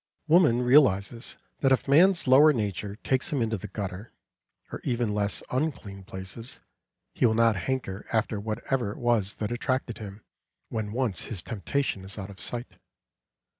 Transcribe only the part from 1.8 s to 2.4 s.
man's